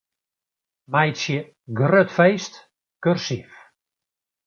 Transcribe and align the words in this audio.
Meitsje 0.93 1.37
'grut 1.77 2.09
feest' 2.17 2.57
kursyf. 3.03 3.51